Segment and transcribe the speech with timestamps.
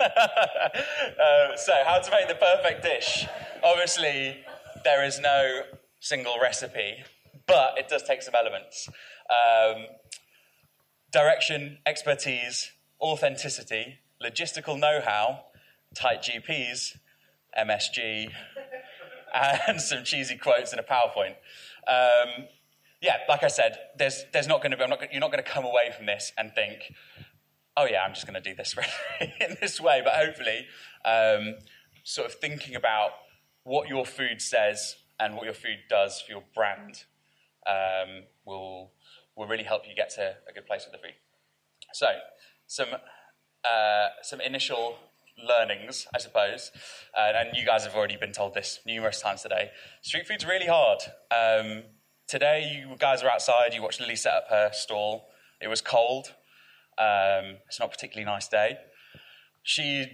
[0.00, 3.26] uh, so, how to make the perfect dish?
[3.62, 4.36] Obviously,
[4.84, 5.62] there is no
[6.00, 7.02] single recipe,
[7.46, 8.88] but it does take some elements.
[9.28, 9.86] Um,
[11.12, 15.44] direction, expertise, authenticity, logistical know-how,
[15.94, 16.96] tight GPs,
[17.58, 18.30] MSG,
[19.68, 21.34] and some cheesy quotes in a PowerPoint.
[21.88, 22.46] Um,
[23.00, 25.48] yeah, like I said, there's, there's not going to be, not, you're not going to
[25.48, 26.94] come away from this and think,
[27.78, 28.74] oh yeah, I'm just going to do this
[29.20, 30.02] in this way.
[30.04, 30.66] But hopefully,
[31.04, 31.54] um,
[32.04, 33.10] sort of thinking about
[33.62, 37.04] what your food says and what your food does for your brand
[37.66, 38.92] um, will
[39.36, 41.14] will really help you get to a good place with the food.
[41.92, 42.06] So,
[42.66, 42.88] some
[43.64, 44.96] uh, some initial
[45.46, 46.72] learnings, I suppose,
[47.16, 49.70] uh, and you guys have already been told this numerous times today.
[50.02, 50.98] Street food's really hard.
[51.30, 51.84] Um,
[52.26, 53.72] today, you guys are outside.
[53.72, 55.28] You watched Lily set up her stall.
[55.60, 56.34] It was cold.
[56.98, 58.78] Um, it's not a particularly nice day.
[59.62, 60.06] She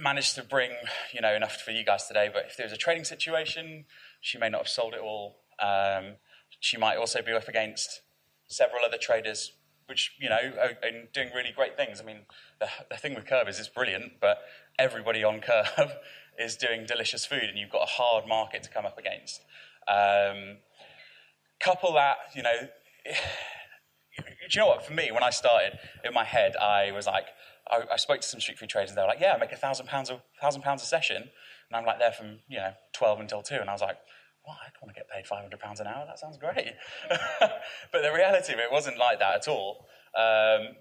[0.00, 0.72] managed to bring,
[1.12, 2.30] you know, enough for you guys today.
[2.32, 3.84] But if there was a trading situation,
[4.20, 5.38] she may not have sold it all.
[5.60, 6.16] Um,
[6.60, 8.02] she might also be up against
[8.48, 9.52] several other traders,
[9.86, 12.00] which you know are, are doing really great things.
[12.00, 12.20] I mean,
[12.60, 14.38] the, the thing with KERB is it's brilliant, but
[14.78, 15.92] everybody on KERB
[16.38, 19.42] is doing delicious food, and you've got a hard market to come up against.
[19.86, 20.58] Um,
[21.60, 22.68] couple that, you know
[24.50, 24.84] you know what?
[24.84, 27.26] For me, when I started, in my head, I was like,
[27.70, 29.52] I, I spoke to some street food traders, and they were like, "Yeah, I make
[29.52, 32.72] a thousand pounds a thousand pounds a session," and I'm like there from you know
[32.92, 33.98] twelve until two, and I was like,
[34.46, 36.04] "Well, I want to get paid five hundred pounds an hour.
[36.06, 36.74] That sounds great."
[37.40, 39.86] but the reality of it wasn't like that at all.
[40.16, 40.76] Um,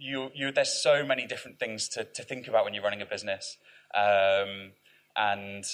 [0.00, 3.06] you, you, there's so many different things to, to think about when you're running a
[3.06, 3.56] business,
[3.94, 4.72] um,
[5.16, 5.64] and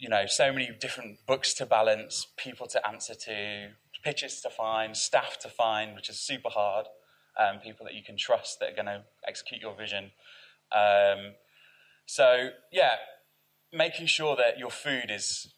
[0.00, 3.68] you know, so many different books to balance, people to answer to,
[4.02, 6.86] pitches to find, staff to find, which is super hard,
[7.38, 10.10] um, people that you can trust that are going to execute your vision.
[10.72, 11.34] Um,
[12.06, 12.94] so, yeah,
[13.72, 15.54] making sure that your food is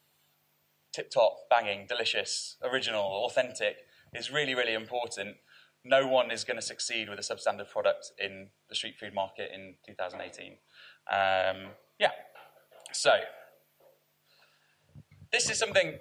[0.92, 3.76] tip top, banging, delicious, original, authentic
[4.14, 5.36] is really, really important.
[5.84, 9.50] No one is going to succeed with a substandard product in the street food market
[9.52, 10.52] in 2018.
[11.10, 12.10] Um, yeah,
[12.92, 13.12] so
[15.32, 15.98] this is something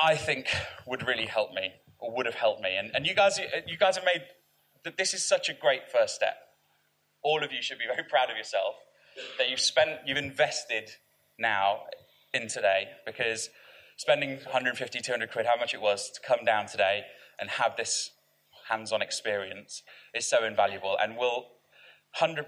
[0.00, 0.48] I think
[0.86, 2.76] would really help me, or would have helped me.
[2.76, 4.22] And, and you guys, you guys have made
[4.84, 6.36] that this is such a great first step.
[7.22, 8.76] All of you should be very proud of yourself
[9.38, 10.90] that you've spent, you've invested
[11.38, 11.80] now
[12.32, 13.50] in today because
[13.96, 17.02] spending 150, 200 quid, how much it was to come down today
[17.40, 18.10] and have this
[18.68, 19.82] hands-on experience
[20.14, 21.46] is so invaluable and will
[22.20, 22.46] 100%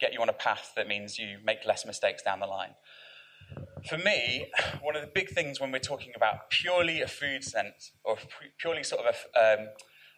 [0.00, 2.74] get you on a path that means you make less mistakes down the line
[3.88, 4.46] for me,
[4.82, 8.16] one of the big things when we're talking about purely a food sense or
[8.58, 9.68] purely sort of a, um,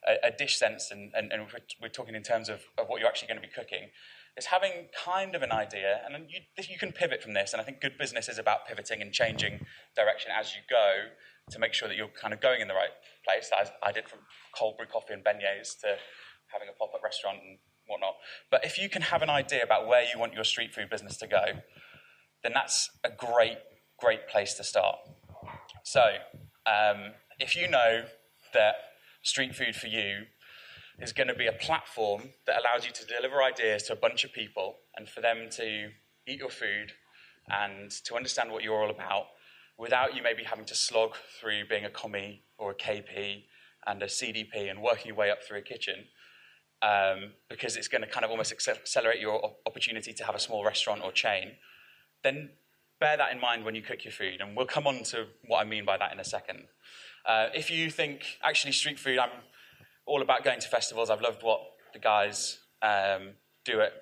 [0.06, 1.46] a, a dish sense, and, and, and,
[1.80, 3.90] we're talking in terms of, of what you're actually going to be cooking,
[4.36, 7.52] is having kind of an idea, and you, you can pivot from this.
[7.52, 9.64] And I think good business is about pivoting and changing
[9.94, 11.10] direction as you go
[11.50, 12.94] to make sure that you're kind of going in the right
[13.24, 13.50] place.
[13.58, 14.20] As I did from
[14.58, 15.96] cold brew coffee and beignets to
[16.48, 18.14] having a pop up restaurant and whatnot.
[18.50, 21.16] But if you can have an idea about where you want your street food business
[21.18, 21.44] to go,
[22.42, 23.58] then that's a great,
[23.98, 24.98] great place to start.
[25.84, 26.02] So,
[26.66, 28.04] um, if you know
[28.54, 28.74] that
[29.22, 30.26] street food for you
[30.98, 34.24] is going to be a platform that allows you to deliver ideas to a bunch
[34.24, 35.90] of people and for them to
[36.26, 36.92] eat your food
[37.48, 39.26] and to understand what you're all about
[39.78, 43.44] without you maybe having to slog through being a commis or a KP
[43.86, 46.04] and a CDP and working your way up through a kitchen.
[46.82, 50.64] Um, because it's going to kind of almost accelerate your opportunity to have a small
[50.64, 51.52] restaurant or chain
[52.22, 52.50] then
[53.00, 54.40] bear that in mind when you cook your food.
[54.40, 56.64] And we'll come on to what I mean by that in a second.
[57.26, 59.30] Uh, if you think, actually, street food, I'm
[60.06, 61.10] all about going to festivals.
[61.10, 61.60] I've loved what
[61.92, 63.30] the guys um,
[63.64, 63.92] do at,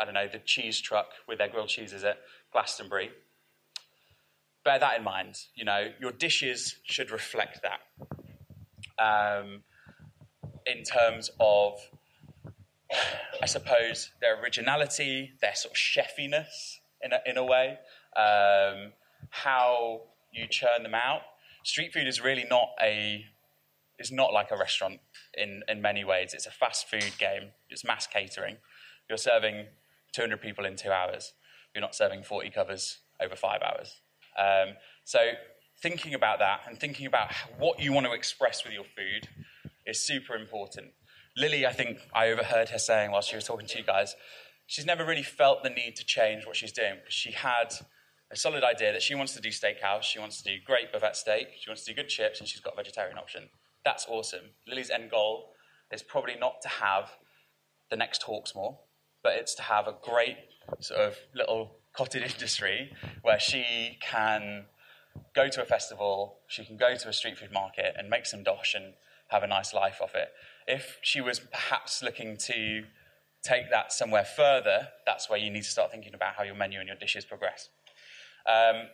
[0.00, 2.18] I don't know, the cheese truck with their grilled cheeses at
[2.52, 3.10] Glastonbury.
[4.64, 5.36] Bear that in mind.
[5.54, 7.80] You know, your dishes should reflect that.
[9.02, 9.62] Um,
[10.66, 11.78] in terms of,
[13.42, 17.78] I suppose, their originality, their sort of chefiness, in a, in a way,
[18.16, 18.92] um,
[19.30, 20.02] how
[20.32, 21.22] you churn them out.
[21.64, 23.24] Street food is really not a
[23.98, 24.98] is not like a restaurant
[25.34, 26.32] in, in many ways.
[26.32, 27.50] It's a fast food game.
[27.68, 28.56] It's mass catering.
[29.08, 29.66] You're serving
[30.12, 31.34] 200 people in two hours.
[31.74, 34.00] You're not serving 40 covers over five hours.
[34.38, 34.74] Um,
[35.04, 35.18] so
[35.82, 39.28] thinking about that and thinking about what you want to express with your food
[39.86, 40.92] is super important.
[41.36, 44.16] Lily, I think I overheard her saying while she was talking to you guys,
[44.70, 47.74] she's never really felt the need to change what she's doing because she had
[48.30, 51.16] a solid idea that she wants to do steakhouse, she wants to do great bavette
[51.16, 53.48] steak, she wants to do good chips, and she's got a vegetarian option.
[53.84, 54.54] That's awesome.
[54.68, 55.54] Lily's end goal
[55.90, 57.10] is probably not to have
[57.90, 58.76] the next Hawksmoor.
[59.24, 60.36] but it's to have a great
[60.78, 64.66] sort of little cottage industry where she can
[65.34, 68.44] go to a festival, she can go to a street food market and make some
[68.44, 68.94] dosh and
[69.30, 70.28] have a nice life off it.
[70.68, 72.84] If she was perhaps looking to
[73.42, 76.78] take that somewhere further, that's where you need to start thinking about how your menu
[76.78, 77.68] and your dishes progress.
[78.46, 78.88] Um,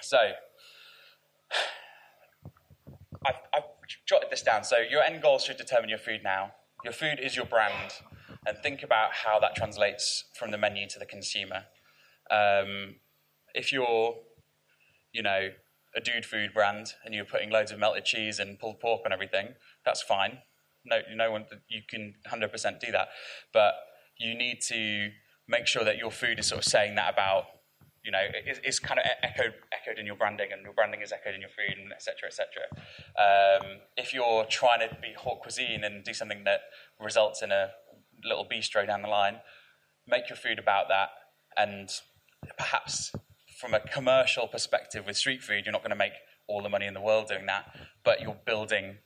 [0.00, 0.18] so,
[3.26, 3.64] I've, I've
[4.06, 4.64] jotted this down.
[4.64, 6.52] So, your end goal should determine your food now.
[6.84, 7.92] Your food is your brand,
[8.46, 11.64] and think about how that translates from the menu to the consumer.
[12.30, 12.96] Um,
[13.54, 14.16] if you're,
[15.12, 15.50] you know,
[15.94, 19.12] a dude food brand and you're putting loads of melted cheese and pulled pork and
[19.12, 19.48] everything,
[19.84, 20.38] that's fine.
[20.84, 23.08] No, no one, you can 100% do that.
[23.52, 23.74] But
[24.18, 25.10] you need to
[25.48, 27.44] make sure that your food is sort of saying that about,
[28.04, 31.12] you know, is, is kind of echoed, echoed in your branding and your branding is
[31.12, 32.64] echoed in your food and et cetera, et cetera.
[33.18, 36.60] Um, if you're trying to be haute cuisine and do something that
[36.98, 37.70] results in a
[38.24, 39.40] little bistro down the line,
[40.06, 41.10] make your food about that
[41.56, 41.90] and
[42.56, 43.12] perhaps
[43.58, 46.14] from a commercial perspective with street food, you're not going to make
[46.48, 47.66] all the money in the world doing that,
[48.04, 48.96] but you're building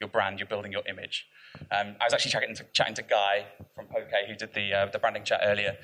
[0.00, 1.26] your brand, you're building your image.
[1.70, 4.86] Um, I was actually chatting to, chatting to Guy from Poke, who did the, uh,
[4.86, 5.76] the branding chat earlier,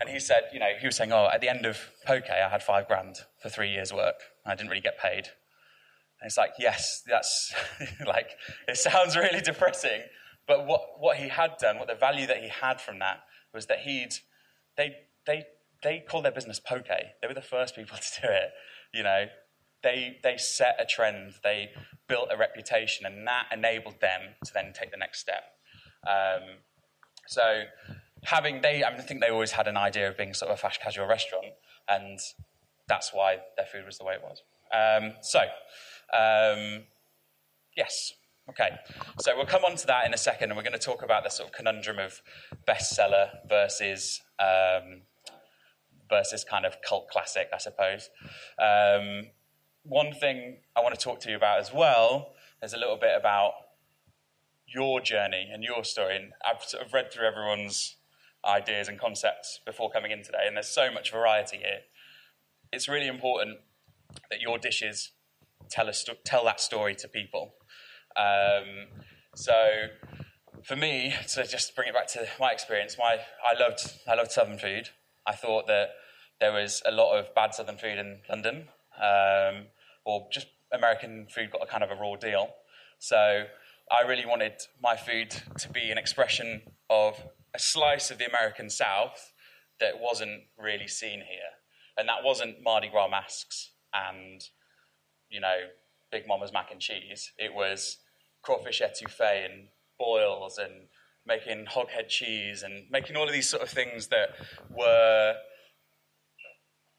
[0.00, 2.48] and he said, you know, he was saying, oh, at the end of Poke, I
[2.48, 4.16] had five grand for three years' work,
[4.46, 5.28] I didn't really get paid.
[6.20, 7.54] And it's like, yes, that's
[8.06, 8.30] like,
[8.68, 10.02] it sounds really depressing,
[10.46, 13.20] but what, what he had done, what the value that he had from that
[13.52, 14.14] was that he'd,
[14.76, 14.94] they,
[15.26, 15.44] they
[15.82, 16.88] they called their business Poke.
[16.88, 18.50] They were the first people to do it.
[18.92, 19.26] You know,
[19.82, 21.34] they they set a trend.
[21.42, 21.70] They
[22.10, 25.44] built a reputation, and that enabled them to then take the next step.
[26.06, 26.58] Um,
[27.26, 27.62] so
[28.24, 30.58] having they, I, mean, I think they always had an idea of being sort of
[30.58, 31.46] a fast casual restaurant,
[31.88, 32.18] and
[32.88, 34.42] that's why their food was the way it was.
[34.72, 35.40] Um, so,
[36.12, 36.82] um,
[37.76, 38.12] yes.
[38.48, 38.70] Okay,
[39.20, 41.22] so we'll come on to that in a second, and we're going to talk about
[41.22, 42.20] the sort of conundrum of
[42.66, 45.02] bestseller versus um,
[46.08, 48.10] versus kind of cult classic, I suppose.
[48.58, 49.28] Um,
[49.84, 53.16] one thing I want to talk to you about as well is a little bit
[53.16, 53.52] about
[54.66, 56.16] your journey and your story.
[56.16, 57.96] And I've sort of read through everyone's
[58.44, 61.80] ideas and concepts before coming in today, and there's so much variety here.
[62.72, 63.58] It's really important
[64.30, 65.12] that your dishes
[65.70, 67.54] tell, a sto- tell that story to people.
[68.16, 68.88] Um,
[69.34, 69.86] so,
[70.64, 74.32] for me, to just bring it back to my experience, my I loved I loved
[74.32, 74.90] Southern food.
[75.26, 75.90] I thought that
[76.40, 79.66] there was a lot of bad Southern food in London, um,
[80.04, 82.48] or just American food got a kind of a raw deal.
[82.98, 83.44] So
[83.90, 87.20] I really wanted my food to be an expression of
[87.54, 89.32] a slice of the American South
[89.80, 91.50] that wasn't really seen here.
[91.96, 94.42] And that wasn't Mardi Gras masks and,
[95.28, 95.56] you know,
[96.12, 97.32] Big Mama's mac and cheese.
[97.38, 97.98] It was
[98.42, 100.88] crawfish etouffee and boils and
[101.26, 104.30] making hoghead cheese and making all of these sort of things that
[104.70, 105.34] were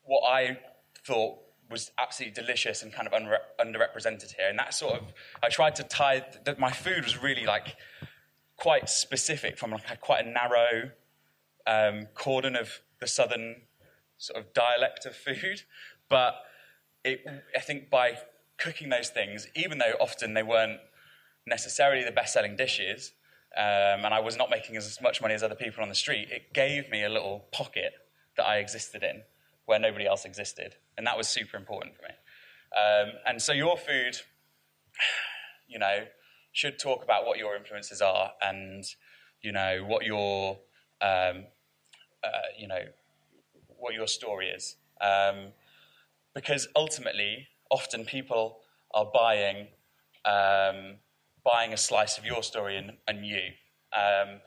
[0.03, 0.59] what I
[1.05, 1.39] thought
[1.71, 4.50] was absolutely delicious and kind of unre- underrepresented here.
[4.50, 7.75] And that sort of, I tried to tie, that my food was really like
[8.57, 10.91] quite specific from like a, quite a narrow
[11.65, 13.56] um, cordon of the southern
[14.18, 15.63] sort of dialect of food.
[16.09, 16.35] But
[17.03, 17.25] it,
[17.56, 18.17] I think by
[18.57, 20.79] cooking those things, even though often they weren't
[21.47, 23.13] necessarily the best selling dishes,
[23.57, 26.29] um, and I was not making as much money as other people on the street,
[26.31, 27.93] it gave me a little pocket
[28.38, 29.24] that I existed in
[29.65, 30.75] where nobody else existed.
[30.98, 32.13] And that was super important for me.
[32.77, 34.18] Um, and so your food,
[35.68, 36.06] you know,
[36.51, 38.84] should talk about what your influences are and,
[39.41, 40.60] you know, what your,
[41.01, 41.46] um,
[42.24, 42.82] uh, you know,
[43.77, 44.75] what your story is.
[45.01, 45.53] Um,
[46.36, 48.60] because ultimately, often people
[48.94, 49.68] are buying,
[50.25, 50.98] um,
[51.44, 53.39] buying a slice of your story and, and you.
[53.94, 54.41] Um,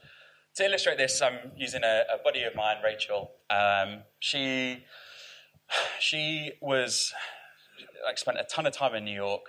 [0.57, 3.33] to illustrate this, I'm using a, a buddy of mine, Rachel.
[3.51, 4.85] Um, she
[6.01, 7.13] she was
[8.05, 9.43] like spent a ton of time in New York.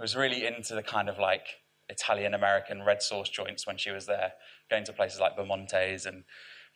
[0.00, 1.46] Was really into the kind of like
[1.88, 4.34] Italian American red sauce joints when she was there,
[4.70, 6.22] going to places like Bamonte's and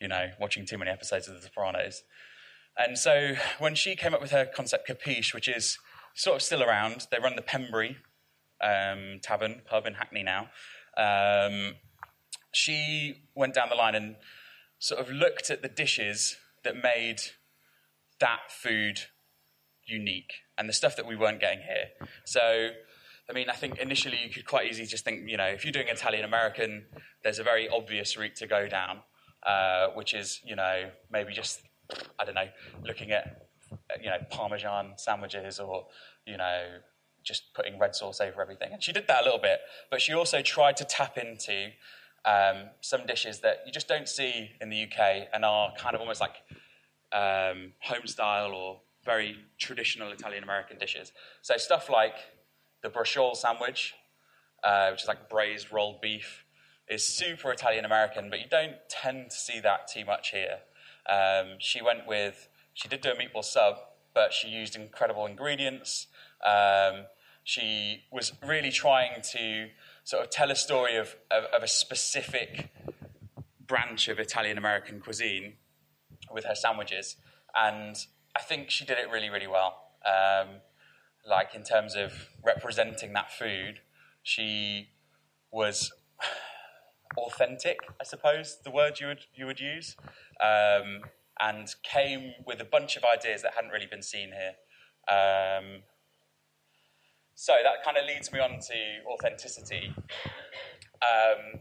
[0.00, 2.02] you know watching too many episodes of The Sopranos.
[2.76, 5.78] And so when she came up with her concept Capiche, which is
[6.14, 7.98] sort of still around, they run the Pembury
[8.62, 10.48] um, Tavern pub in Hackney now.
[10.96, 11.74] Um,
[12.52, 14.16] she went down the line and
[14.78, 17.20] sort of looked at the dishes that made
[18.22, 19.00] that food
[19.84, 22.08] unique and the stuff that we weren't getting here.
[22.24, 22.68] So,
[23.28, 25.72] I mean, I think initially you could quite easily just think, you know, if you're
[25.72, 26.86] doing Italian American,
[27.24, 29.00] there's a very obvious route to go down,
[29.44, 31.62] uh, which is, you know, maybe just,
[32.18, 32.48] I don't know,
[32.84, 33.48] looking at,
[34.00, 35.86] you know, Parmesan sandwiches or,
[36.24, 36.78] you know,
[37.24, 38.70] just putting red sauce over everything.
[38.72, 39.58] And she did that a little bit,
[39.90, 41.70] but she also tried to tap into
[42.24, 46.00] um, some dishes that you just don't see in the UK and are kind of
[46.00, 46.36] almost like
[47.12, 51.12] um, home style or very traditional Italian American dishes.
[51.42, 52.14] So stuff like
[52.82, 53.94] the braciole sandwich,
[54.62, 56.44] uh, which is like braised rolled beef,
[56.88, 60.58] is super Italian American, but you don't tend to see that too much here.
[61.08, 63.76] Um, she went with, she did do a meatball sub,
[64.14, 66.06] but she used incredible ingredients.
[66.44, 67.06] Um,
[67.44, 69.68] she was really trying to
[70.04, 72.72] sort of tell a story of, of, of a specific
[73.66, 75.54] branch of Italian American cuisine
[76.32, 77.16] with her sandwiches.
[77.54, 77.96] And
[78.36, 79.90] I think she did it really, really well.
[80.06, 80.60] Um,
[81.28, 83.80] like in terms of representing that food,
[84.22, 84.88] she
[85.50, 85.92] was
[87.16, 89.96] authentic, I suppose, the word you would you would use,
[90.40, 91.02] um,
[91.40, 94.54] and came with a bunch of ideas that hadn't really been seen here.
[95.08, 95.82] Um,
[97.34, 98.74] so that kind of leads me on to
[99.10, 99.94] authenticity,
[101.02, 101.60] um,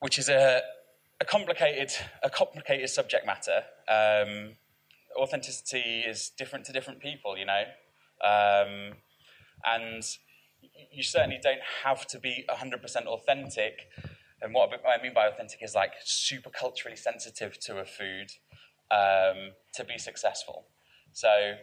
[0.00, 0.62] which is a,
[1.20, 3.62] a, complicated, a complicated subject matter.
[3.88, 4.56] Um,
[5.16, 7.62] authenticity is different to different people, you know,
[8.22, 8.94] um,
[9.64, 10.02] and
[10.92, 13.88] you certainly don't have to be 100% authentic.
[14.40, 18.30] And what I mean by authentic is like super culturally sensitive to a food
[18.90, 20.66] um, to be successful.
[21.12, 21.54] So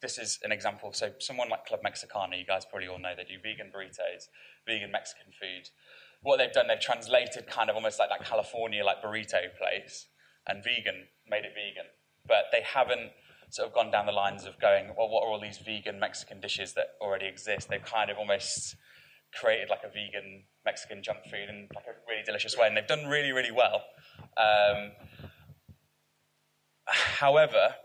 [0.00, 0.92] this is an example.
[0.92, 4.28] So someone like Club Mexicana, you guys probably all know they do vegan burritos,
[4.66, 5.70] vegan Mexican food.
[6.26, 10.08] What they've done, they've translated kind of almost like that California like burrito place
[10.44, 11.86] and vegan, made it vegan.
[12.26, 13.12] But they haven't
[13.50, 16.40] sort of gone down the lines of going, well, what are all these vegan Mexican
[16.40, 17.68] dishes that already exist?
[17.68, 18.74] They've kind of almost
[19.38, 22.88] created like a vegan Mexican junk food in like a really delicious way, and they've
[22.88, 23.84] done really, really well.
[24.36, 24.90] Um,
[26.86, 27.76] however,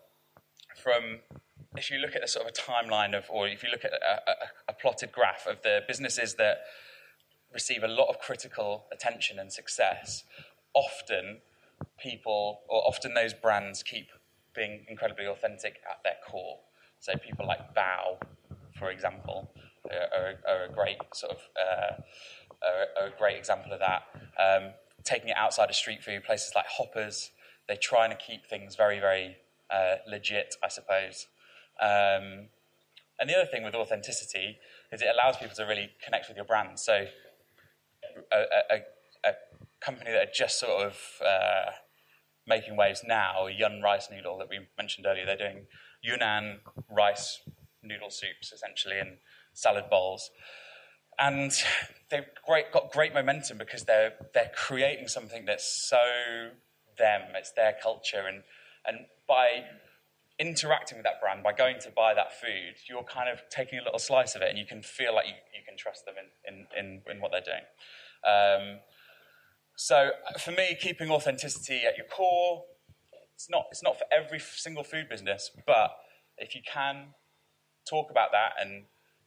[0.82, 1.20] from
[1.78, 3.94] if you look at a sort of a timeline of, or if you look at
[3.94, 4.34] a, a,
[4.70, 6.64] a, plotted graph of the businesses that
[7.53, 10.24] receive a lot of critical attention and success,
[10.74, 11.39] often
[12.00, 14.08] people, or often those brands keep
[14.55, 16.60] being incredibly authentic at their core.
[17.00, 18.22] So people like Bao,
[18.77, 19.51] for example,
[19.89, 22.01] are, are a great sort of uh,
[22.62, 24.03] are, are, a great example of that.
[24.39, 27.31] Um, taking it outside of street food, places like Hoppers,
[27.67, 29.38] they're trying to keep things very, very
[29.74, 31.27] uh, legit, I suppose.
[31.81, 32.50] Um,
[33.20, 34.58] and the other thing with authenticity
[34.91, 36.79] is it allows people to really connect with your brand.
[36.79, 37.05] So
[38.32, 39.34] a, a, a
[39.80, 41.72] company that are just sort of uh,
[42.48, 45.65] making waves now, Yun Rice Noodle that we mentioned earlier, they're doing
[46.03, 47.39] Yunnan rice
[47.84, 49.18] noodle soups essentially in
[49.53, 50.30] salad bowls.
[51.20, 51.51] And
[52.10, 56.00] they've great, got great momentum because they're, they're creating something that's so
[56.98, 58.24] them, it's their culture.
[58.27, 58.44] And,
[58.86, 59.63] and by
[60.39, 63.84] interacting with that brand, by going to buy that food, you're kind of taking a
[63.84, 66.53] little slice of it and you can feel like you, you can trust them in,
[66.53, 67.63] in, in, in what they're doing.
[68.28, 68.80] Um,
[69.75, 72.63] so for me, keeping authenticity at your core,
[73.34, 75.92] it's not, it's not for every single food business, but
[76.38, 77.08] if you can
[77.90, 78.84] talk about that and,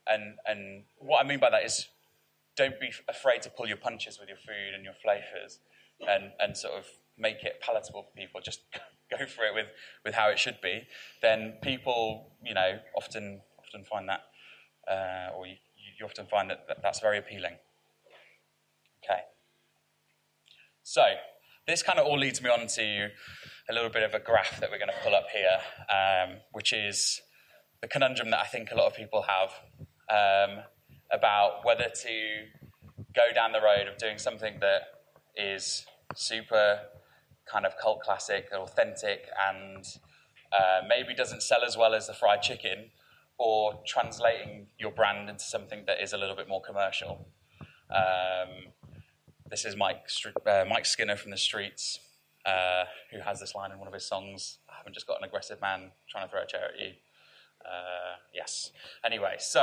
[0.07, 1.87] and, and what I mean by that is
[2.55, 5.59] don't be afraid to pull your punches with your food and your flavors
[6.07, 6.85] and, and sort of
[7.17, 8.39] make it palatable for people.
[8.41, 8.61] Just
[9.11, 9.67] go for it with,
[10.03, 10.83] with how it should be,
[11.21, 14.21] then people, you know, often often find that,
[14.89, 15.55] uh, or you,
[15.97, 17.55] you often find that, that that's very appealing.
[19.05, 19.21] Okay.
[20.83, 21.03] So
[21.67, 23.09] this kind of all leads me on to
[23.69, 25.59] a little bit of a graph that we're going to pull up here,
[25.89, 27.21] um, which is
[27.81, 29.51] the conundrum that I think a lot of people have
[30.09, 30.63] um,
[31.11, 32.45] about whether to
[33.15, 34.81] go down the road of doing something that
[35.35, 35.85] is
[36.15, 36.79] super
[37.51, 39.85] kind of cult classic, authentic, and
[40.51, 42.91] uh, maybe doesn't sell as well as the fried chicken,
[43.37, 47.27] or translating your brand into something that is a little bit more commercial.
[47.89, 48.73] Um,
[49.49, 50.07] this is Mike,
[50.45, 51.99] uh, Mike Skinner from the Streets,
[52.45, 55.23] uh, who has this line in one of his songs I haven't just got an
[55.23, 56.91] aggressive man trying to throw a chair at you.
[57.65, 58.71] Uh, yes.
[59.03, 59.61] Anyway, so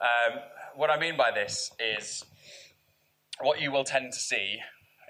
[0.00, 0.40] um,
[0.74, 2.24] what I mean by this is
[3.40, 4.58] what you will tend to see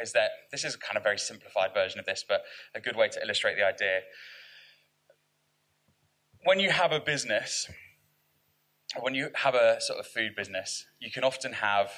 [0.02, 2.42] is that this is a kind of very simplified version of this, but
[2.74, 4.00] a good way to illustrate the idea.
[6.44, 7.70] When you have a business,
[9.00, 11.90] when you have a sort of food business, you can often have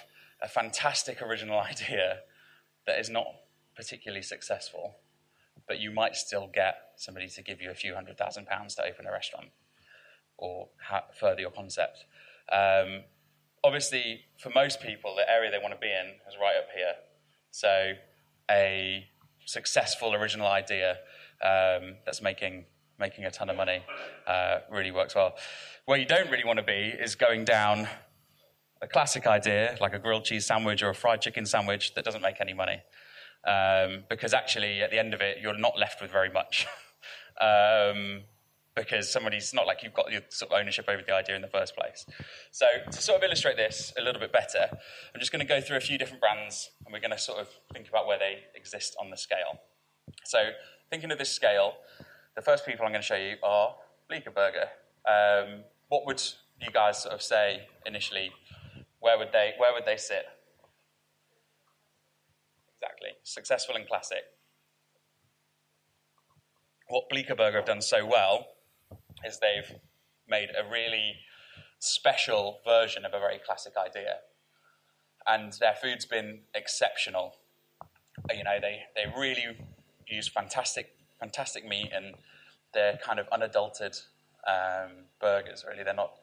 [0.43, 2.21] a fantastic original idea
[2.87, 3.26] that is not
[3.75, 4.97] particularly successful,
[5.66, 8.85] but you might still get somebody to give you a few hundred thousand pounds to
[8.85, 9.49] open a restaurant
[10.38, 10.69] or
[11.19, 12.05] further your concept.
[12.52, 13.02] Um,
[13.64, 16.95] obviously, for most people, the area they want to be in is right up here.
[17.50, 17.93] So
[18.50, 19.07] a
[19.45, 20.99] successful original idea
[21.43, 22.64] um, that's making
[22.99, 23.83] making a ton of money
[24.26, 25.35] uh, really works well.
[25.85, 27.88] Where you don't really want to be is going down
[28.83, 32.23] a classic idea, like a grilled cheese sandwich or a fried chicken sandwich, that doesn't
[32.23, 32.83] make any money.
[33.47, 36.66] Um, because actually, at the end of it, you're not left with very much.
[37.40, 38.23] um,
[38.75, 41.49] because somebody's not like you've got your sort of ownership over the idea in the
[41.49, 42.04] first place.
[42.50, 45.61] So, to sort of illustrate this a little bit better, I'm just going to go
[45.61, 48.40] through a few different brands and we're going to sort of think about where they
[48.54, 49.61] exist on the scale.
[50.25, 50.50] So,
[50.90, 51.75] thinking of this scale,
[52.35, 53.75] the first people I'm going to show you are
[54.09, 54.68] Bleecker Burger.
[55.09, 56.23] Um, what would
[56.61, 58.30] you guys sort of say initially?
[59.06, 60.25] Where would they where would they sit?
[62.75, 64.25] Exactly, successful and classic.
[66.88, 68.48] What Bleecker Burger have done so well
[69.25, 69.78] is they've
[70.28, 71.18] made a really
[71.78, 74.16] special version of a very classic idea,
[75.25, 77.36] and their food's been exceptional.
[78.34, 79.56] You know, they they really
[80.08, 82.16] use fantastic fantastic meat and
[82.75, 83.98] they're kind of unadulterated
[84.48, 85.84] um, burgers, really.
[85.84, 86.14] They're not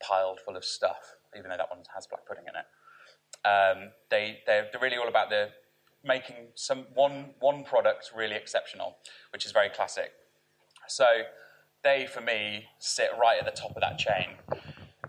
[0.00, 2.66] piled full of stuff, even though that one has black pudding in it.
[3.46, 5.50] Um, they, they're, really all about the
[6.04, 8.96] making some one, one product really exceptional,
[9.32, 10.12] which is very classic.
[10.86, 11.06] So
[11.82, 14.36] they, for me, sit right at the top of that chain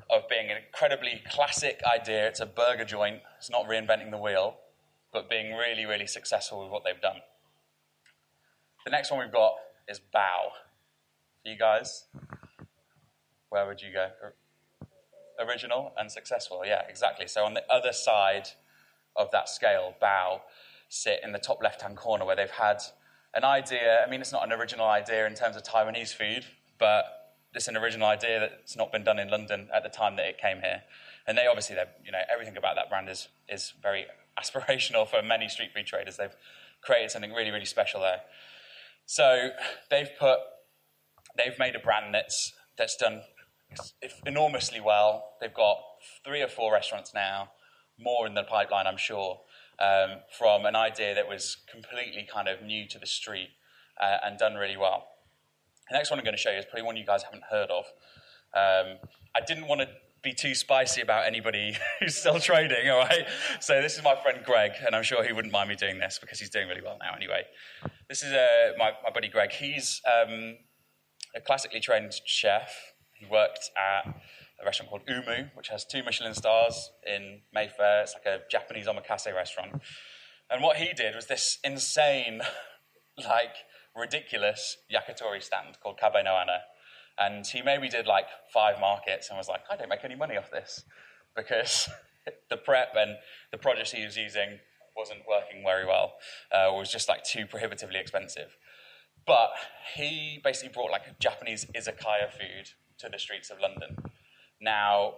[0.09, 2.27] of being an incredibly classic idea.
[2.27, 3.21] It's a burger joint.
[3.37, 4.57] It's not reinventing the wheel,
[5.11, 7.17] but being really, really successful with what they've done.
[8.85, 9.55] The next one we've got
[9.87, 10.51] is Bao.
[11.43, 12.05] You guys,
[13.49, 14.09] where would you go?
[15.39, 17.27] Original and successful, yeah, exactly.
[17.27, 18.49] So on the other side
[19.15, 20.41] of that scale, Bao,
[20.89, 22.81] sit in the top left-hand corner where they've had
[23.33, 24.03] an idea.
[24.05, 26.45] I mean, it's not an original idea in terms of Taiwanese food,
[26.79, 27.05] but
[27.53, 30.37] it's an original idea that's not been done in London at the time that it
[30.37, 30.83] came here.
[31.27, 34.05] And they obviously, they you know, everything about that brand is is very
[34.39, 36.17] aspirational for many street food traders.
[36.17, 36.35] They've
[36.81, 38.21] created something really, really special there.
[39.05, 39.49] So
[39.89, 40.39] they've put
[41.37, 43.21] they've made a brand that's that's done
[44.25, 45.23] enormously well.
[45.41, 45.77] They've got
[46.23, 47.51] three or four restaurants now,
[47.99, 49.41] more in the pipeline, I'm sure,
[49.79, 53.49] um, from an idea that was completely kind of new to the street
[54.01, 55.07] uh, and done really well.
[55.89, 57.69] The next one I'm going to show you is probably one you guys haven't heard
[57.69, 57.85] of.
[58.55, 58.97] Um,
[59.35, 59.89] I didn't want to
[60.25, 63.27] be too spicy about anybody who's still trading, all right?
[63.59, 66.17] So this is my friend Greg, and I'm sure he wouldn't mind me doing this
[66.19, 67.43] because he's doing really well now anyway.
[68.09, 69.51] This is uh, my, my buddy Greg.
[69.51, 70.57] He's um,
[71.35, 72.73] a classically trained chef.
[73.15, 74.07] He worked at
[74.61, 78.03] a restaurant called Umu, which has two Michelin stars in Mayfair.
[78.03, 79.81] It's like a Japanese omakase restaurant.
[80.49, 82.41] And what he did was this insane,
[83.17, 83.55] like,
[83.95, 86.59] ridiculous yakitori stand called Kabe Ana.
[87.17, 90.37] And he maybe did like five markets and was like, I don't make any money
[90.37, 90.83] off this
[91.35, 91.89] because
[92.49, 93.15] the prep and
[93.51, 94.59] the produce he was using
[94.95, 96.13] wasn't working very well,
[96.51, 98.57] uh, was just like too prohibitively expensive.
[99.25, 99.51] But
[99.95, 103.97] he basically brought like Japanese izakaya food to the streets of London.
[104.61, 105.15] Now,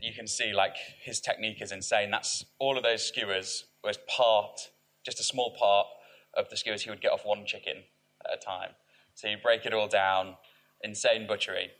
[0.00, 2.10] you can see like his technique is insane.
[2.10, 4.70] That's all of those skewers was part,
[5.04, 5.86] just a small part
[6.34, 7.84] of the skewers he would get off one chicken
[8.24, 8.70] at a time.
[9.14, 10.34] So you break it all down,
[10.82, 11.70] insane butchery.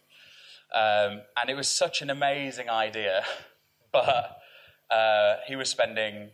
[0.75, 3.25] Um, and it was such an amazing idea,
[3.93, 4.39] but
[4.91, 6.31] uh, he was spending,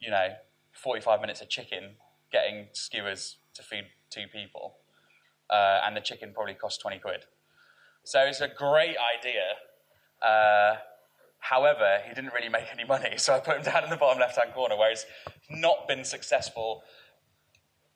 [0.00, 0.28] you know,
[0.72, 1.96] 45 minutes of chicken
[2.32, 4.76] getting skewers to feed two people,
[5.50, 7.24] uh, and the chicken probably cost 20 quid.
[8.04, 9.54] So it's a great idea.
[10.22, 10.76] Uh,
[11.38, 14.18] however, he didn't really make any money, so I put him down in the bottom
[14.18, 15.06] left hand corner where he's
[15.50, 16.82] not been successful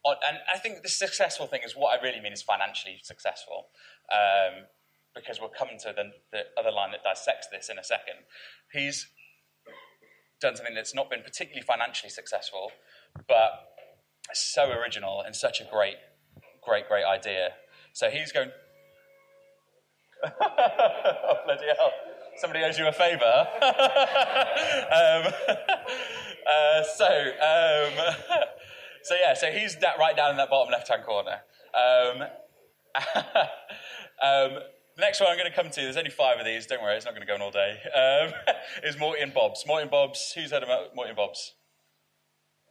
[0.05, 3.69] and I think the successful thing is what I really mean is financially successful,
[4.13, 4.67] um,
[5.15, 8.17] because we'll come to the, the other line that dissects this in a second.
[8.73, 9.09] He's
[10.41, 12.73] done something that's not been particularly financially successful,
[13.29, 13.51] but
[14.33, 15.97] so original and such a great,
[16.63, 17.51] great, great idea.
[17.93, 18.51] So he's going.
[20.41, 21.93] oh, bloody hell.
[22.37, 23.23] Somebody owes you a favour.
[23.63, 25.33] um,
[26.51, 28.15] uh, so, um,
[29.03, 31.41] so yeah, so he's that right down in that bottom left-hand corner.
[31.75, 32.23] Um,
[34.23, 34.59] um,
[34.99, 37.05] next one I'm going to come to, there's only five of these, don't worry, it's
[37.05, 38.33] not going to go on all day, um,
[38.83, 39.65] is Morty and Bob's.
[39.67, 41.55] Morty and Bob's, who's heard about Morty and Bob's?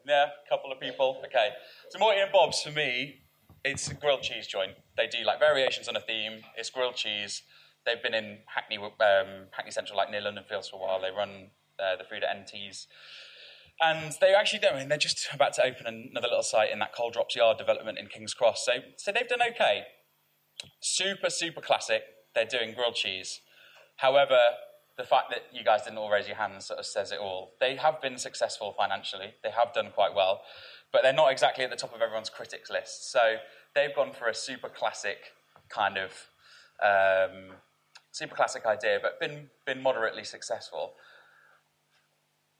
[0.05, 1.21] Yeah, a couple of people.
[1.25, 1.49] Okay.
[1.89, 3.22] So Morty and Bob's, for me,
[3.63, 4.73] it's a grilled cheese joint.
[4.97, 6.41] They do like variations on a theme.
[6.57, 7.43] It's grilled cheese.
[7.85, 11.01] They've been in Hackney, um, Hackney Central, like near London Fields for a while.
[11.01, 12.87] They run uh, the food at NT's.
[13.81, 14.65] And they actually.
[14.67, 17.57] I mean, they're just about to open another little site in that Coal Drops Yard
[17.57, 18.65] development in King's Cross.
[18.65, 19.83] So, so they've done okay.
[20.79, 22.03] Super, super classic.
[22.35, 23.41] They're doing grilled cheese.
[23.97, 24.39] However,
[24.97, 27.53] the fact that you guys didn't all raise your hands sort of says it all.
[27.59, 29.33] They have been successful financially.
[29.43, 30.41] They have done quite well,
[30.91, 33.11] but they're not exactly at the top of everyone's critics list.
[33.11, 33.37] So
[33.73, 35.17] they've gone for a super classic
[35.69, 36.11] kind of
[36.83, 37.55] um,
[38.11, 40.93] super classic idea, but been, been moderately successful.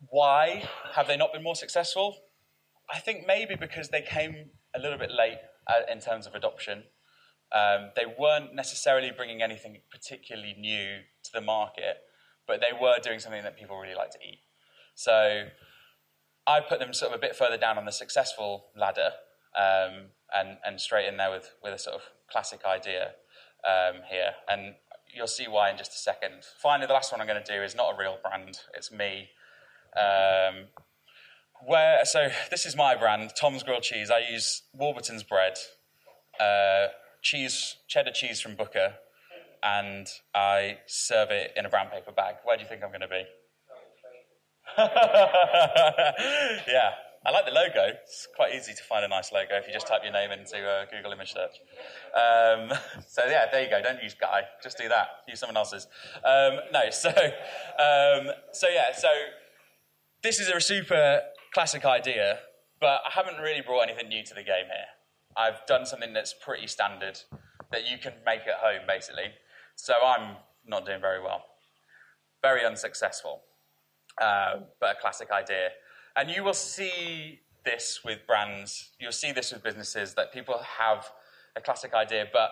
[0.09, 2.17] Why have they not been more successful?
[2.91, 6.83] I think maybe because they came a little bit late uh, in terms of adoption.
[7.53, 11.97] Um, they weren't necessarily bringing anything particularly new to the market,
[12.47, 14.39] but they were doing something that people really like to eat.
[14.95, 15.45] So
[16.45, 19.11] I put them sort of a bit further down on the successful ladder
[19.55, 23.11] um, and, and straight in there with, with a sort of classic idea
[23.67, 24.31] um, here.
[24.49, 24.75] And
[25.13, 26.43] you'll see why in just a second.
[26.61, 29.29] Finally, the last one I'm going to do is not a real brand, it's me.
[29.95, 30.65] Um,
[31.65, 34.11] where so this is my brand, Tom's Grilled Cheese.
[34.11, 35.53] I use Warburton's bread,
[36.39, 36.87] uh,
[37.21, 38.95] cheese, cheddar cheese from Booker,
[39.63, 42.35] and I serve it in a brown paper bag.
[42.43, 43.23] Where do you think I'm going to be?
[46.67, 46.91] yeah,
[47.25, 47.95] I like the logo.
[48.01, 50.87] It's quite easy to find a nice logo if you just type your name into
[50.91, 51.55] Google image search.
[52.13, 53.81] Um, so yeah, there you go.
[53.81, 54.41] Don't use Guy.
[54.61, 55.07] Just do that.
[55.27, 55.87] Use someone else's.
[56.25, 59.07] Um, no, so um, so yeah, so
[60.21, 61.21] this is a super
[61.53, 62.39] classic idea,
[62.81, 64.87] but I haven't really brought anything new to the game here.
[65.37, 67.19] I've done something that's pretty standard
[67.71, 69.31] that you can make at home, basically.
[69.75, 71.43] So I'm not doing very well.
[72.41, 73.41] Very unsuccessful,
[74.21, 75.69] uh, but a classic idea.
[76.15, 81.09] And you will see this with brands, you'll see this with businesses that people have
[81.55, 82.51] a classic idea, but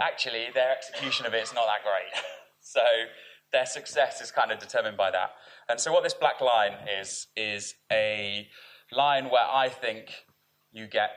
[0.00, 2.24] actually their execution of it is not that great.
[2.60, 2.80] so
[3.52, 5.30] their success is kind of determined by that.
[5.68, 8.48] And so what this black line is, is a
[8.92, 10.24] line where I think
[10.72, 11.10] you get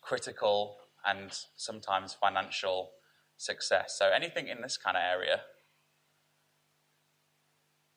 [0.00, 2.90] critical and sometimes financial
[3.38, 3.96] success.
[3.98, 5.40] So anything in this kind of area,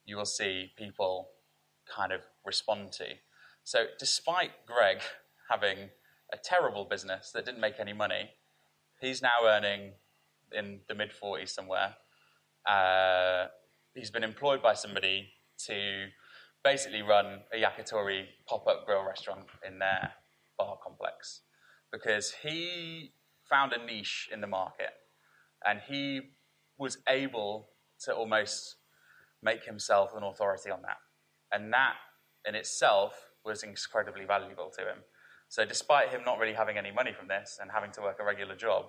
[0.06, 1.30] you will see people
[1.94, 3.06] kind of respond to.
[3.64, 5.02] So despite Greg
[5.50, 5.90] having
[6.32, 8.30] a terrible business that didn't make any money,
[9.02, 9.94] he's now earning
[10.54, 11.96] in the mid 40s somewhere.
[12.66, 13.48] Uh,
[13.94, 15.30] he's been employed by somebody
[15.66, 16.06] to
[16.64, 20.12] basically run a yakitori pop-up grill restaurant in their
[20.58, 21.42] bar complex
[21.92, 23.14] because he
[23.50, 24.92] found a niche in the market
[25.65, 26.21] and he
[26.78, 27.69] was able
[28.02, 28.78] to almost
[29.43, 30.97] make himself an authority on that.
[31.52, 31.95] And that
[32.47, 33.13] in itself
[33.45, 34.97] was incredibly valuable to him.
[35.50, 38.24] So, despite him not really having any money from this and having to work a
[38.24, 38.86] regular job,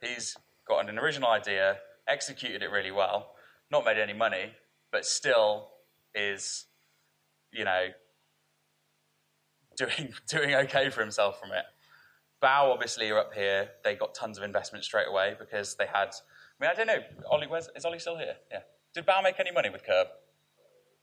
[0.00, 3.32] he's got an original idea, executed it really well,
[3.70, 4.52] not made any money,
[4.92, 5.70] but still
[6.14, 6.66] is,
[7.52, 7.86] you know,
[9.76, 11.64] doing, doing okay for himself from it.
[12.44, 13.70] Bao obviously are up here.
[13.82, 16.08] They got tons of investment straight away because they had.
[16.08, 16.98] I mean, I don't know.
[17.30, 18.34] Ollie, where's, is Ollie still here?
[18.52, 18.60] Yeah.
[18.94, 20.04] Did Bao make any money with KERB?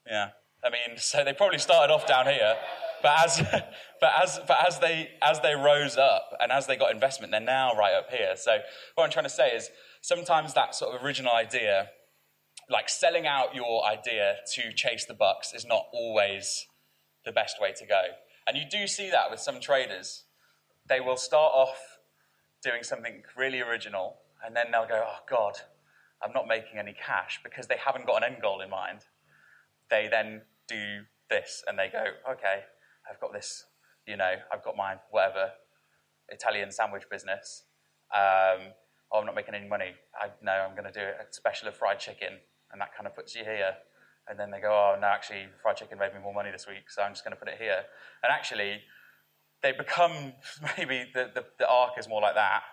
[0.08, 0.30] Yeah.
[0.63, 2.56] I mean, so they probably started off down here,
[3.01, 3.39] but as,
[3.99, 7.41] but as, but as they, as they rose up and as they got investment, they're
[7.41, 8.36] now right up here.
[8.36, 8.60] So
[8.93, 11.89] what I'm trying to say is sometimes that sort of original idea,
[12.69, 16.67] like selling out your idea to chase the bucks, is not always
[17.25, 18.01] the best way to go.
[18.47, 20.23] And you do see that with some traders
[20.88, 22.00] they will start off
[22.63, 25.54] doing something really original, and then they'll go, oh God,
[26.24, 29.00] I'm not making any cash because they haven't got an end goal in mind.
[29.89, 32.62] They then do this and they go, okay,
[33.10, 33.65] I've got this,
[34.06, 35.52] you know, I've got my whatever
[36.30, 37.63] Italian sandwich business.
[38.13, 38.74] Um,
[39.12, 39.91] oh, I'm not making any money.
[40.15, 42.34] I know I'm going to do a special of fried chicken,
[42.72, 43.74] and that kind of puts you here.
[44.28, 46.89] And then they go, oh, no, actually, fried chicken made me more money this week,
[46.89, 47.84] so I'm just going to put it here.
[48.24, 48.82] And actually,
[49.63, 50.34] they become
[50.78, 52.63] maybe the, the, the arc is more like that,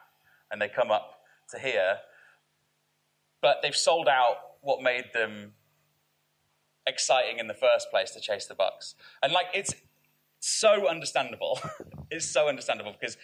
[0.50, 1.20] and they come up
[1.50, 1.98] to here,
[3.40, 5.52] but they've sold out what made them
[6.86, 8.94] exciting in the first place to chase the bucks.
[9.22, 9.74] And like it's
[10.40, 11.60] so understandable.
[12.10, 13.16] it's so understandable because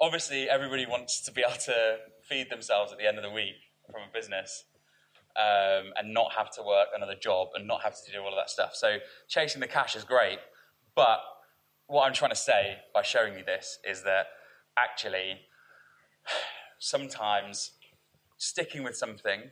[0.00, 3.56] obviously everybody wants to be able to feed themselves at the end of the week
[3.90, 4.64] from a business
[5.36, 8.36] um, and not have to work another job and not have to do all of
[8.36, 8.74] that stuff.
[8.74, 10.38] So chasing the cash is great,
[10.94, 11.20] but
[11.90, 14.26] what I'm trying to say by showing you this is that
[14.78, 15.40] actually,
[16.78, 17.72] sometimes
[18.38, 19.50] sticking with something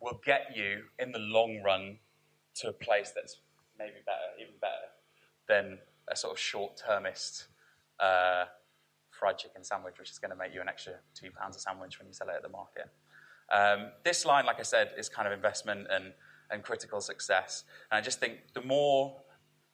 [0.00, 1.98] will get you in the long run
[2.54, 3.36] to a place that's
[3.78, 4.88] maybe better, even better
[5.48, 5.78] than
[6.10, 7.48] a sort of short termist
[8.00, 8.46] uh,
[9.10, 11.98] fried chicken sandwich, which is going to make you an extra two pounds a sandwich
[11.98, 12.88] when you sell it at the market.
[13.52, 16.14] Um, this line, like I said, is kind of investment and,
[16.50, 17.64] and critical success.
[17.90, 19.20] And I just think the more,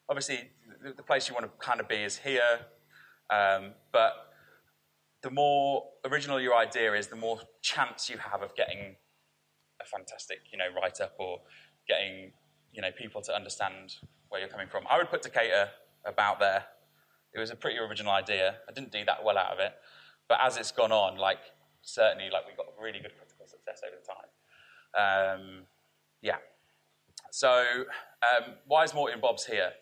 [0.08, 0.50] obviously,
[0.92, 2.60] the, place you want to kind of be is here.
[3.30, 4.12] Um, but
[5.22, 8.96] the more original your idea is, the more chance you have of getting
[9.80, 11.40] a fantastic, you know, write up or
[11.88, 12.32] getting,
[12.72, 13.96] you know, people to understand
[14.28, 14.84] where you're coming from.
[14.90, 15.70] I would put Decatur
[16.04, 16.64] about there.
[17.34, 18.56] It was a pretty original idea.
[18.68, 19.72] I didn't do that well out of it,
[20.28, 21.40] but as it's gone on, like
[21.82, 25.40] certainly, like we got really good critical success over the time.
[25.40, 25.62] Um,
[26.22, 26.36] yeah.
[27.32, 27.84] So
[28.22, 29.72] um, why is Morty and Bob's here?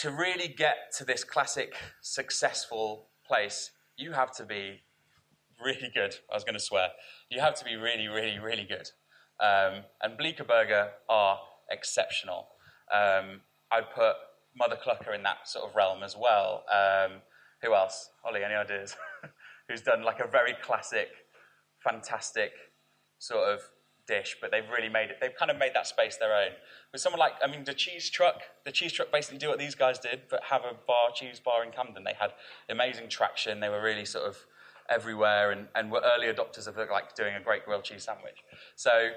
[0.00, 4.82] To really get to this classic successful place, you have to be
[5.64, 6.14] really good.
[6.30, 6.88] I was going to swear.
[7.30, 8.90] You have to be really, really, really good.
[9.40, 11.38] Um, and Bleecker Burger are
[11.70, 12.48] exceptional.
[12.92, 13.40] Um,
[13.72, 14.16] I'd put
[14.56, 16.64] Mother Clucker in that sort of realm as well.
[16.70, 17.22] Um,
[17.62, 18.10] who else?
[18.24, 18.96] Ollie, any ideas?
[19.68, 21.08] Who's done like a very classic,
[21.82, 22.52] fantastic
[23.18, 23.60] sort of
[24.06, 26.52] dish, but they've really made it, they've kind of made that space their own.
[26.92, 29.74] With someone like, I mean, the cheese truck, the cheese truck basically do what these
[29.74, 32.04] guys did, but have a bar, cheese bar in Camden.
[32.04, 32.32] They had
[32.68, 34.38] amazing traction, they were really sort of
[34.88, 38.44] everywhere and, and were early adopters of like doing a great grilled cheese sandwich.
[38.76, 39.10] So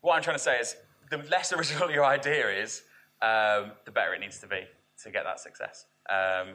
[0.00, 0.76] what I'm trying to say is
[1.10, 2.82] the less original your idea is,
[3.22, 4.60] um, the better it needs to be
[5.02, 5.86] to get that success.
[6.08, 6.54] Um,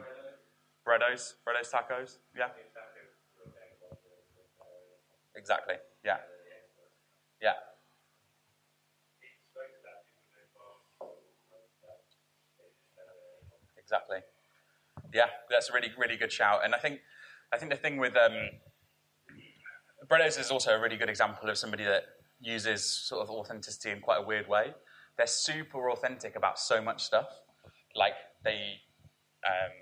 [0.86, 2.48] Breddos, Breddos tacos, yeah.
[5.34, 5.74] Exactly,
[6.04, 6.18] yeah.
[7.40, 7.54] Yeah.
[13.92, 14.18] Exactly.
[15.12, 16.60] Yeah, that's a really, really good shout.
[16.64, 17.00] And I think,
[17.52, 18.32] I think the thing with um,
[20.08, 22.04] Breddos is also a really good example of somebody that
[22.40, 24.72] uses sort of authenticity in quite a weird way.
[25.18, 27.28] They're super authentic about so much stuff.
[27.94, 28.80] Like they,
[29.46, 29.72] um,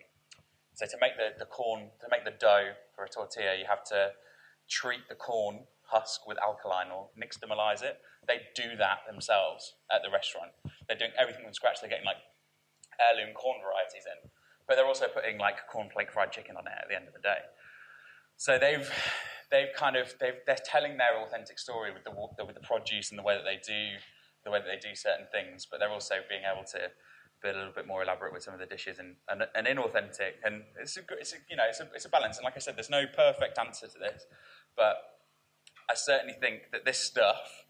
[0.74, 3.84] so to make the, the corn, to make the dough for a tortilla, you have
[3.84, 4.10] to
[4.68, 7.98] treat the corn husk with alkaline or nixtamalize it.
[8.26, 10.50] They do that themselves at the restaurant.
[10.88, 11.80] They're doing everything from scratch.
[11.80, 12.16] They're getting like
[13.00, 14.30] heirloom corn varieties in,
[14.68, 17.20] but they're also putting like cornflake fried chicken on it at the end of the
[17.20, 17.42] day.
[18.36, 18.88] So they've
[19.50, 23.18] they've kind of they've, they're telling their authentic story with the with the produce and
[23.18, 23.98] the way that they do
[24.44, 26.90] the way that they do certain things, but they're also being able to
[27.42, 30.40] be a little bit more elaborate with some of the dishes and, and, and inauthentic.
[30.44, 32.36] And it's a, it's a, you know it's a, it's a balance.
[32.36, 34.24] And like I said, there's no perfect answer to this,
[34.76, 34.96] but
[35.88, 37.66] I certainly think that this stuff.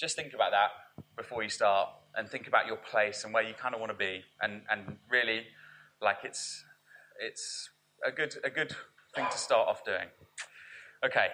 [0.00, 0.70] Just think about that
[1.16, 3.98] before you start, and think about your place and where you kind of want to
[3.98, 5.42] be, and and really,
[6.00, 6.64] like it's
[7.20, 7.70] it's
[8.06, 8.74] a good a good
[9.14, 10.08] thing to start off doing.
[11.04, 11.28] Okay.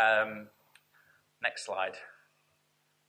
[0.00, 0.48] Um,
[1.42, 1.96] next slide.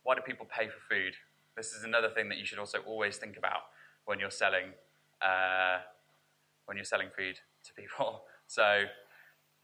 [0.04, 1.14] Why do people pay for food?
[1.56, 3.62] This is another thing that you should also always think about
[4.06, 4.74] when you're selling
[5.22, 5.80] uh,
[6.66, 8.24] when you're selling food to people.
[8.46, 8.84] So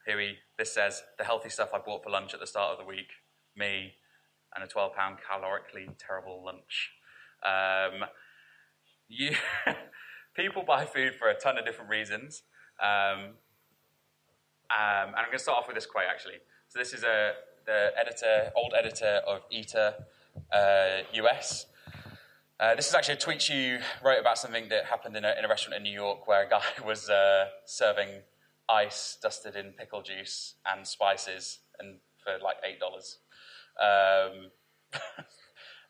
[0.08, 2.80] here we this says the healthy stuff I bought for lunch at the start of
[2.80, 3.10] the week,
[3.56, 3.94] me,
[4.56, 6.92] and a 12 pound calorically terrible lunch.
[7.44, 8.08] Um,
[9.08, 9.36] you
[10.36, 12.44] people buy food for a ton of different reasons.
[12.82, 13.36] Um,
[14.70, 16.36] um, and I'm going to start off with this quote actually.
[16.68, 17.34] So this is a
[17.66, 19.94] the editor, old editor of Eater
[20.52, 21.66] uh, US.
[22.60, 25.46] Uh, this is actually a tweet you wrote about something that happened in a, in
[25.46, 28.10] a restaurant in New York where a guy was uh, serving
[28.68, 33.20] ice dusted in pickle juice and spices and for like eight dollars.
[33.80, 34.52] Um,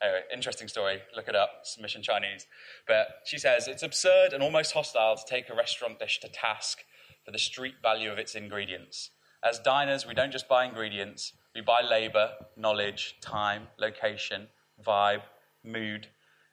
[0.02, 1.00] anyway, interesting story.
[1.16, 1.50] Look it up.
[1.64, 2.48] Submission Chinese.
[2.88, 6.80] But she says it's absurd and almost hostile to take a restaurant dish to task
[7.26, 9.12] for the street value of its ingredients.
[9.44, 14.48] As diners, we don't just buy ingredients, we buy labor, knowledge, time, location,
[14.86, 15.22] vibe,
[15.64, 16.08] mood,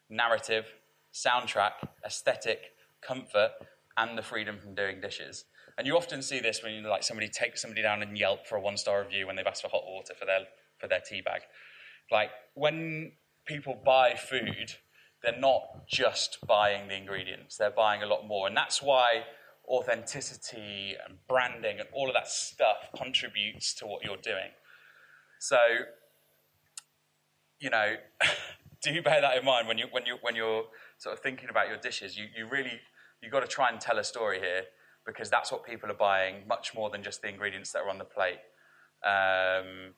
[0.08, 0.66] narrative,
[1.12, 1.72] soundtrack,
[2.04, 2.60] aesthetic,
[3.02, 3.50] comfort,
[3.96, 5.44] and the freedom from doing dishes.
[5.78, 8.56] And you often see this when you like somebody takes somebody down and Yelp for
[8.56, 10.40] a one star review when they've asked for hot water for their
[10.86, 11.42] for their tea bag.
[12.10, 13.12] Like when
[13.46, 14.74] people buy food,
[15.22, 19.24] they're not just buying the ingredients; they're buying a lot more, and that's why
[19.68, 24.50] authenticity and branding and all of that stuff contributes to what you're doing.
[25.40, 25.58] So,
[27.58, 27.96] you know,
[28.82, 30.64] do bear that in mind when you when you when you're
[30.98, 32.16] sort of thinking about your dishes.
[32.16, 32.80] You you really
[33.20, 34.62] you've got to try and tell a story here
[35.04, 37.98] because that's what people are buying much more than just the ingredients that are on
[37.98, 38.40] the plate.
[39.04, 39.94] Um,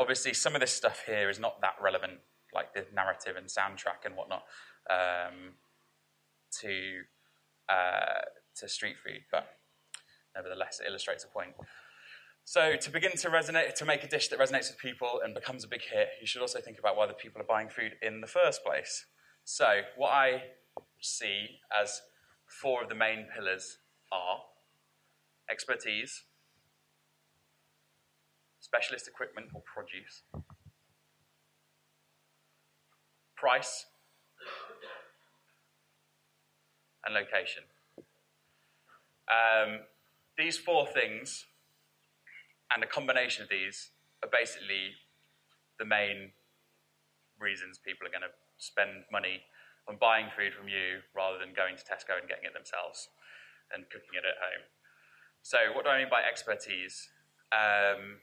[0.00, 2.14] obviously, some of this stuff here is not that relevant,
[2.54, 4.42] like the narrative and soundtrack and whatnot,
[4.88, 5.52] um,
[6.60, 7.02] to
[7.68, 8.22] uh,
[8.56, 9.46] to street food, but
[10.34, 11.54] nevertheless, it illustrates a point.
[12.44, 15.62] So, to begin to resonate, to make a dish that resonates with people and becomes
[15.62, 18.20] a big hit, you should also think about why the people are buying food in
[18.20, 19.04] the first place.
[19.44, 20.42] So, what I
[21.00, 22.00] see as
[22.46, 23.78] four of the main pillars
[24.10, 24.40] are
[25.50, 26.24] expertise,
[28.70, 30.22] specialist equipment or produce,
[33.36, 33.86] price,
[37.04, 37.64] and location.
[39.26, 39.80] Um,
[40.38, 41.46] these four things
[42.72, 43.90] and a combination of these
[44.22, 44.94] are basically
[45.78, 46.30] the main
[47.40, 49.42] reasons people are going to spend money
[49.88, 53.10] on buying food from you rather than going to Tesco and getting it themselves
[53.74, 54.62] and cooking it at home.
[55.42, 57.08] So, what do I mean by expertise?
[57.50, 58.20] Um,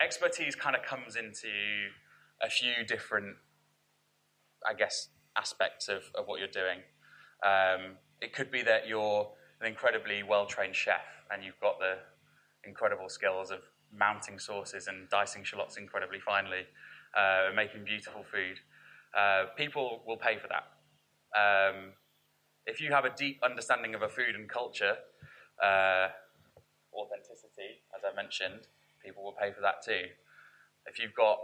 [0.00, 1.48] expertise kind of comes into
[2.42, 3.36] a few different,
[4.66, 6.78] I guess, aspects of, of what you're doing.
[7.44, 11.96] Um, it could be that you're an incredibly well trained chef and you've got the
[12.68, 13.60] incredible skills of
[13.92, 16.62] mounting sauces and dicing shallots incredibly finely,
[17.16, 18.58] uh, and making beautiful food.
[19.16, 20.64] Uh, people will pay for that.
[21.36, 21.92] Um,
[22.66, 24.96] if you have a deep understanding of a food and culture,
[25.62, 26.08] uh,
[26.94, 28.68] authenticity, as I mentioned,
[29.04, 30.04] people will pay for that too.
[30.86, 31.38] If you've got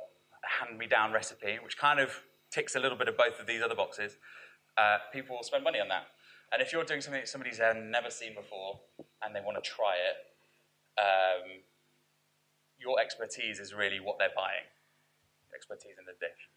[0.44, 2.10] a hand me down recipe, which kind of
[2.50, 4.16] ticks a little bit of both of these other boxes,
[4.76, 6.06] uh, people will spend money on that.
[6.52, 8.80] And if you're doing something that somebody's uh, never seen before
[9.22, 10.16] and they want to try it,
[11.00, 11.60] um,
[12.78, 14.64] your expertise is really what they're buying
[15.54, 16.50] expertise in the dish.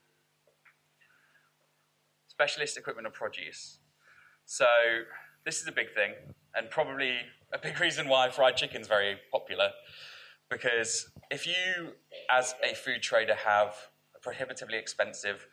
[2.28, 3.80] Specialist equipment and produce.
[4.46, 4.66] So,
[5.46, 6.14] this is a big thing,
[6.56, 7.16] and probably
[7.54, 9.70] a big reason why fried chicken is very popular.
[10.50, 11.94] Because if you,
[12.32, 13.76] as a food trader, have
[14.16, 15.48] a prohibitively expensive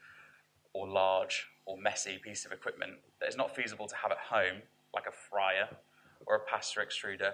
[0.72, 4.62] or large or messy piece of equipment that is not feasible to have at home,
[4.94, 5.68] like a fryer
[6.26, 7.32] or a pasta extruder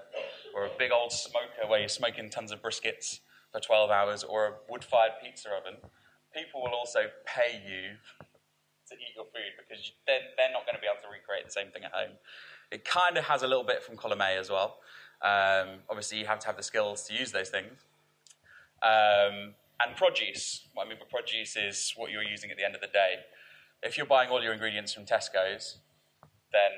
[0.54, 3.20] or a big old smoker where you're smoking tons of briskets
[3.52, 5.78] for 12 hours or a wood fired pizza oven,
[6.34, 7.96] people will also pay you
[8.88, 11.52] to eat your food because they're, they're not going to be able to recreate the
[11.52, 12.16] same thing at home.
[12.70, 14.78] It kind of has a little bit from column A as well.
[15.22, 17.72] Um, obviously, you have to have the skills to use those things.
[18.82, 20.66] Um, and produce.
[20.74, 23.16] What I mean by produce is what you're using at the end of the day.
[23.82, 25.78] If you're buying all your ingredients from Tesco's,
[26.52, 26.70] then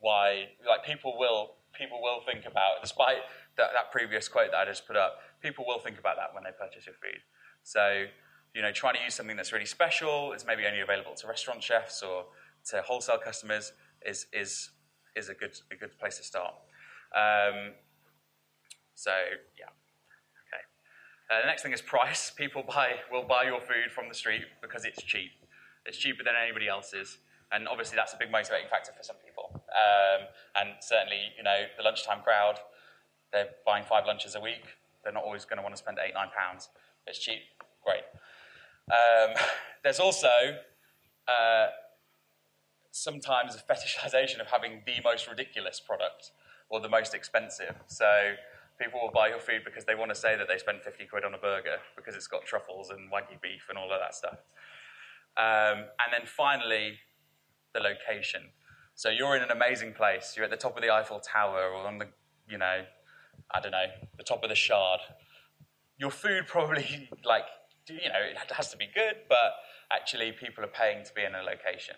[0.00, 0.48] why?
[0.68, 3.18] Like people will people will think about, despite
[3.56, 6.44] that, that previous quote that I just put up, people will think about that when
[6.44, 7.20] they purchase your food.
[7.62, 8.04] So,
[8.54, 11.62] you know, trying to use something that's really special, is maybe only available to restaurant
[11.62, 12.26] chefs or
[12.70, 13.72] to wholesale customers,
[14.04, 14.70] is is
[15.16, 16.54] is a good a good place to start.
[17.14, 17.72] Um,
[18.94, 19.12] so
[19.58, 19.72] yeah,
[20.46, 20.62] okay.
[21.30, 22.30] Uh, the next thing is price.
[22.36, 25.32] People buy will buy your food from the street because it's cheap.
[25.84, 27.18] It's cheaper than anybody else's,
[27.50, 29.50] and obviously that's a big motivating factor for some people.
[29.72, 32.60] Um, and certainly, you know, the lunchtime crowd,
[33.32, 34.64] they're buying five lunches a week.
[35.02, 36.68] They're not always going to want to spend eight nine pounds.
[37.06, 37.40] It's cheap,
[37.84, 38.04] great.
[38.90, 39.34] Um,
[39.82, 40.28] there's also
[41.26, 41.66] uh,
[42.90, 46.30] sometimes a fetishization of having the most ridiculous product
[46.72, 47.76] or the most expensive.
[47.86, 48.34] So
[48.80, 51.22] people will buy your food because they want to say that they spent 50 quid
[51.22, 54.38] on a burger because it's got truffles and wagyu beef and all of that stuff.
[55.36, 56.98] Um, and then finally,
[57.74, 58.42] the location.
[58.94, 60.32] So you're in an amazing place.
[60.34, 62.08] You're at the top of the Eiffel Tower or on the,
[62.48, 62.84] you know,
[63.50, 65.00] I don't know, the top of the Shard.
[65.98, 67.44] Your food probably, like,
[67.86, 69.56] you know, it has to be good, but
[69.92, 71.96] actually people are paying to be in a location.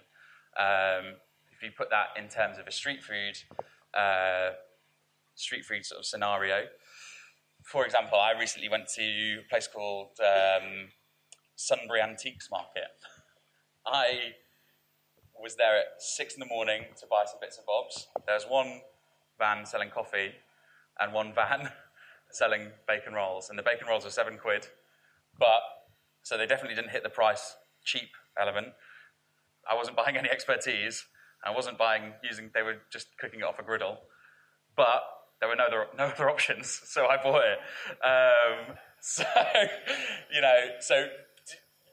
[0.59, 1.15] Um,
[1.57, 3.39] if you put that in terms of a street food,
[3.97, 4.51] uh,
[5.35, 6.65] street food sort of scenario,
[7.65, 10.89] for example, I recently went to a place called um,
[11.57, 12.89] Sunbury Antiques Market.
[13.87, 14.35] I
[15.41, 18.09] was there at six in the morning to buy some bits and bobs.
[18.27, 18.81] There was one
[19.39, 20.33] van selling coffee
[21.01, 21.71] and one van
[22.31, 24.69] selling bacon rolls, and the bacon rolls were seven quid.
[25.39, 25.61] But
[26.23, 28.69] so they definitely didn't hit the price cheap element.
[29.69, 31.07] I wasn't buying any expertise.
[31.45, 32.51] I wasn't buying using.
[32.55, 33.99] They were just cooking it off a griddle,
[34.77, 35.03] but
[35.41, 37.59] there were no other, no other options, so I bought it.
[38.03, 39.25] Um, so
[40.33, 41.07] you know, so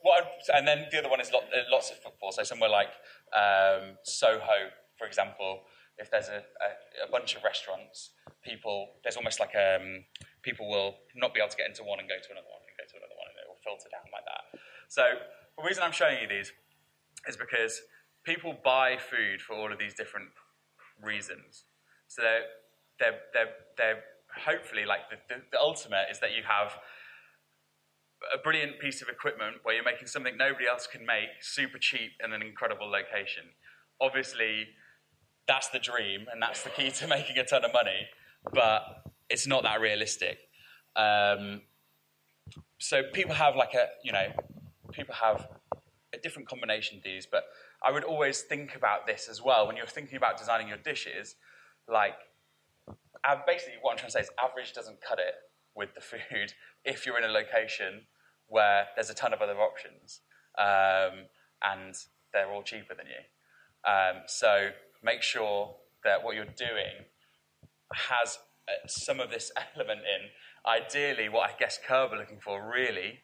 [0.02, 0.24] what?
[0.54, 2.32] I, and then the other one is lot, uh, lots of footfall.
[2.32, 2.90] So somewhere like
[3.36, 5.62] um, Soho, for example,
[5.98, 8.12] if there's a, a, a, bunch of restaurants,
[8.44, 10.06] people there's almost like um,
[10.42, 12.74] people will not be able to get into one and go to another one and
[12.80, 14.60] go to another one, and it will filter down like that.
[14.88, 15.04] So
[15.58, 16.52] the reason I'm showing you these
[17.28, 17.82] is because
[18.26, 20.30] people buy food for all of these different
[21.02, 21.66] reasons.
[22.08, 22.46] So they're
[23.00, 24.04] they're they're, they're
[24.46, 26.74] hopefully like the, the, the ultimate is that you have
[28.34, 32.12] a brilliant piece of equipment where you're making something nobody else can make super cheap
[32.24, 33.44] in an incredible location.
[34.00, 34.68] Obviously,
[35.48, 38.08] that's the dream and that's the key to making a ton of money,
[38.54, 40.38] but it's not that realistic.
[40.96, 41.62] Um,
[42.78, 44.28] so people have like a, you know,
[44.91, 45.48] people have
[46.14, 47.45] a different combination of these, but
[47.84, 51.36] I would always think about this as well when you're thinking about designing your dishes.
[51.88, 52.16] Like,
[53.48, 55.36] basically, what I'm trying to say is average doesn't cut it
[55.76, 56.54] with the food
[56.86, 58.02] if you're in a location
[58.48, 60.20] where there's a ton of other options
[60.58, 61.28] um,
[61.64, 61.96] and
[62.34, 63.90] they're all cheaper than you.
[63.90, 64.70] Um, so
[65.04, 67.06] make sure that what you're doing
[67.94, 70.30] has uh, some of this element in.
[70.70, 73.20] Ideally, what I guess KERB are looking for really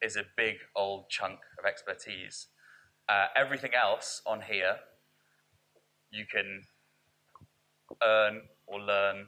[0.00, 2.46] is a big old chunk of expertise.
[3.10, 4.76] Uh, everything else on here,
[6.12, 6.62] you can
[8.04, 9.26] earn or learn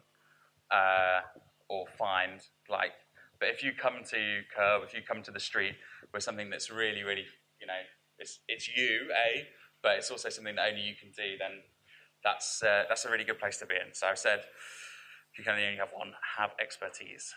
[0.71, 1.21] uh,
[1.69, 2.41] or find.
[2.71, 2.93] Like
[3.41, 4.21] But if you come to
[4.57, 5.75] KERB, if you come to the street
[6.15, 7.27] with something that's really, really,
[7.61, 7.83] you know,
[8.21, 9.49] it's, it's you, A,
[9.83, 11.59] but it's also something that only you can do, then
[12.23, 13.93] that's, uh, that's a really good place to be in.
[13.95, 14.43] So I said,
[15.33, 17.35] if you can only have one, have expertise.